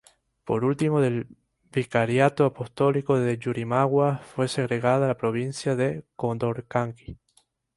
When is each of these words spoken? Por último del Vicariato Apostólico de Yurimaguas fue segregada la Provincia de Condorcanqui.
Por 0.45 0.65
último 0.65 0.99
del 0.99 1.27
Vicariato 1.71 2.45
Apostólico 2.45 3.19
de 3.19 3.37
Yurimaguas 3.37 4.19
fue 4.25 4.47
segregada 4.47 5.05
la 5.07 5.15
Provincia 5.15 5.75
de 5.75 6.07
Condorcanqui. 6.15 7.19